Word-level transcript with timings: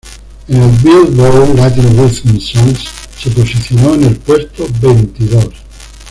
En 0.47 0.63
el 0.63 0.71
"Billboard 0.81 1.53
Latín 1.57 1.95
Rhythm 1.95 2.39
Songs" 2.39 2.89
se 3.19 3.29
posicionó 3.29 3.93
en 3.93 4.05
el 4.05 4.15
puesto 4.15 4.65
veintidós. 4.81 5.53